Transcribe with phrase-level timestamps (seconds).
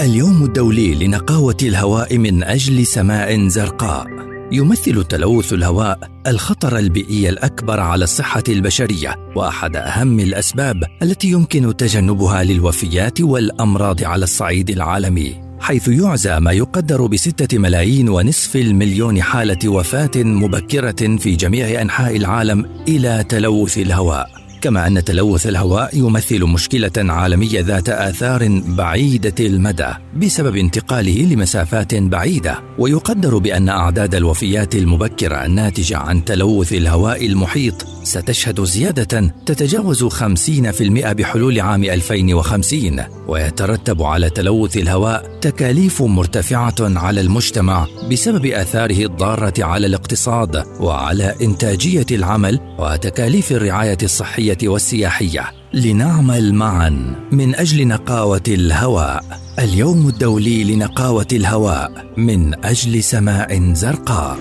[0.00, 4.06] اليوم الدولي لنقاوة الهواء من أجل سماء زرقاء.
[4.52, 12.44] يمثل تلوث الهواء الخطر البيئي الأكبر على الصحة البشرية وأحد أهم الأسباب التي يمكن تجنبها
[12.44, 15.34] للوفيات والأمراض على الصعيد العالمي.
[15.60, 22.66] حيث يعزى ما يقدر بستة ملايين ونصف المليون حالة وفاة مبكرة في جميع أنحاء العالم
[22.88, 24.43] إلى تلوث الهواء.
[24.64, 32.60] كما أن تلوث الهواء يمثل مشكلة عالمية ذات آثار بعيدة المدى بسبب انتقاله لمسافات بعيدة.
[32.78, 41.60] ويقدر بأن أعداد الوفيات المبكرة الناتجة عن تلوث الهواء المحيط ستشهد زيادة تتجاوز 50% بحلول
[41.60, 50.64] عام 2050 ويترتب على تلوث الهواء تكاليف مرتفعة على المجتمع بسبب آثاره الضارة على الاقتصاد
[50.80, 55.50] وعلى إنتاجية العمل وتكاليف الرعاية الصحية والسياحية.
[55.74, 59.24] لنعمل معا من أجل نقاوة الهواء.
[59.58, 64.38] اليوم الدولي لنقاوة الهواء من أجل سماء زرقاء.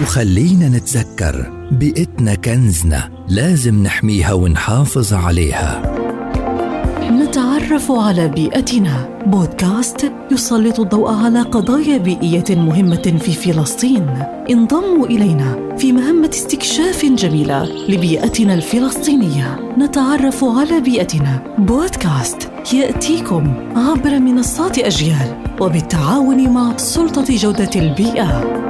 [0.00, 5.82] وخلينا نتذكر بيئتنا كنزنا لازم نحميها ونحافظ عليها.
[7.10, 9.22] نتعرف على بيئتنا.
[9.26, 14.06] بودكاست يسلط الضوء على قضايا بيئية مهمة في فلسطين.
[14.50, 19.74] انضموا إلينا في مهمة استكشاف جميلة لبيئتنا الفلسطينية.
[19.78, 21.54] نتعرف على بيئتنا.
[21.58, 28.62] بودكاست يأتيكم عبر منصات أجيال وبالتعاون مع سلطة جودة البيئة.